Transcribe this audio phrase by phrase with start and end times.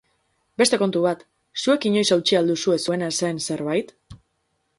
[0.61, 1.21] Beste kontu bat,
[1.65, 3.95] zuek inoiz hautsi al duzue zuena ez zen zerbait?